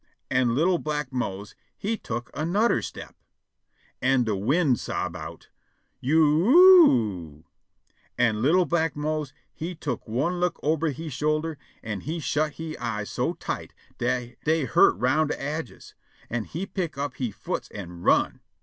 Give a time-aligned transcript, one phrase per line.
[0.31, 3.15] An' li'l' black Mose he tuck anudder step.
[4.01, 5.49] An' de wind sob' out,
[5.99, 7.43] "You you o o o!"
[8.17, 12.75] An' li'l' black Mose he tuck one look ober he shoulder, an' he shut he
[12.79, 14.35] eyes so tight dey
[14.67, 15.93] hurt round de aidges,
[16.31, 18.39] an' he pick' up he foots an' run.